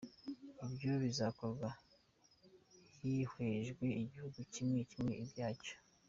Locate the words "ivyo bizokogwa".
0.65-1.69